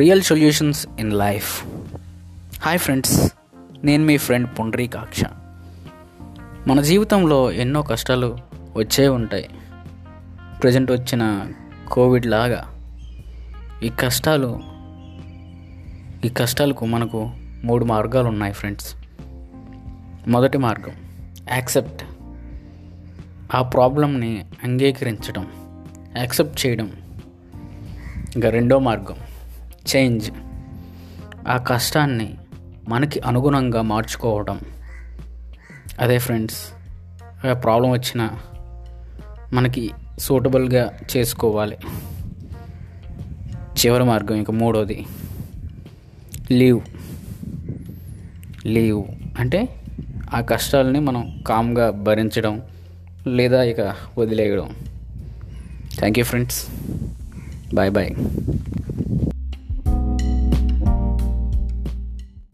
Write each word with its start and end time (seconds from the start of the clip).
Real 0.00 0.22
solutions 0.22 0.86
in 0.98 1.12
life 1.12 1.64
hi 2.60 2.78
friends 2.78 3.32
నేను 3.84 4.04
మీ 4.04 4.16
friend 4.16 4.48
Pundarikaksha 4.58 5.20
మన 6.66 6.80
జీవితంలో 6.80 7.52
ఎన్నో 7.52 7.82
కష్టాలు 7.82 8.38
వచ్చే 8.76 9.08
ఉంటాయి. 9.08 9.48
ప్రజెంట్ 10.62 10.90
వచ్చిన 10.90 11.52
కోవిడ్ 11.90 12.26
లాగా 12.26 12.64
ఈ 13.82 13.88
కష్టాలు 13.88 14.60
ఈ 16.24 16.28
కష్టాలకు 16.28 16.86
మనకు 16.86 17.30
మూడు 17.64 17.84
మార్గాలు 17.84 18.28
ఉన్నాయి 18.28 18.52
ఫ్రెండ్స్ 18.52 18.94
మొదటి 20.28 20.58
మార్గం 20.58 20.92
యాక్సెప్ట్ 21.50 22.04
ఆ 23.54 23.62
ప్రాబ్లంని 23.62 24.44
అంగీకరించడం 24.64 25.46
యాక్సెప్ట్ 26.16 26.66
చేయడం. 26.66 26.92
ఇంకా 28.34 28.50
రెండో 28.50 28.78
మార్గం 28.78 29.16
చేంజ్. 29.96 30.30
ఆ 31.48 31.56
కష్టాన్ని 31.56 32.34
మనకి 32.88 33.20
అనుగుణంగా 33.20 33.82
మార్చుకోవడం 33.82 34.60
అదే 36.00 36.18
ఫ్రెండ్స్ 36.18 36.58
ప్రాబ్లం 37.62 37.90
వచ్చినా 37.90 38.30
మనకి 39.52 39.90
సూటబుల్గా 40.18 40.98
చేసుకోవాలి. 41.16 41.76
చివరి 43.80 44.04
మార్గం 44.04 44.36
ఇంకా 44.36 44.52
మూడోది. 44.52 45.06
లీవ్. 46.50 46.80
లీవ్ 48.66 49.04
అంటే 49.38 49.68
ఆ 50.34 50.40
కష్టాలని 50.40 51.00
మనం 51.00 51.42
కామ్గా 51.46 51.90
భరించడం 51.90 52.62
లేదా 53.26 53.62
ఇక 53.62 53.80
వదిలేయడం. 54.18 54.76
Thank 55.98 56.18
you 56.18 56.24
friends. 56.24 56.66
Bye 57.74 57.90
bye. 57.90 58.10